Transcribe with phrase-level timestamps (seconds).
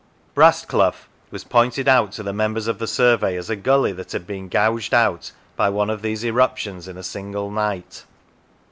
[0.33, 0.95] Brastclough
[1.29, 4.11] was pointed out to the members of the survey as a 213 Lancashire gully that
[4.13, 8.03] had been gouged out by one of these erup tions in a single night.